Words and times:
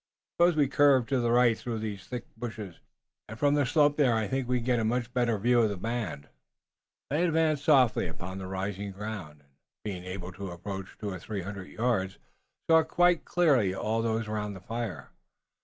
Suppose 0.33 0.55
we 0.55 0.67
curve 0.67 1.05
to 1.09 1.19
the 1.19 1.29
right 1.31 1.55
through 1.55 1.77
these 1.77 2.07
thick 2.07 2.25
bushes, 2.35 2.79
and 3.29 3.37
from 3.37 3.53
the 3.53 3.67
slope 3.67 3.97
there 3.97 4.15
I 4.15 4.27
think 4.27 4.47
we 4.47 4.57
can 4.57 4.65
get 4.65 4.79
a 4.79 4.83
much 4.83 5.13
better 5.13 5.37
view 5.37 5.61
of 5.61 5.69
the 5.69 5.77
band." 5.77 6.27
They 7.11 7.23
advanced 7.23 7.63
softly 7.65 8.07
upon 8.07 8.39
rising 8.41 8.93
ground, 8.93 9.41
and 9.41 9.49
being 9.83 10.03
able 10.03 10.31
to 10.31 10.49
approach 10.49 10.97
two 10.97 11.11
or 11.11 11.19
three 11.19 11.43
hundred 11.43 11.67
yards, 11.67 12.17
saw 12.67 12.81
quite 12.81 13.25
clearly 13.25 13.75
all 13.75 14.01
those 14.01 14.27
around 14.27 14.55
the 14.55 14.59
fire. 14.61 15.11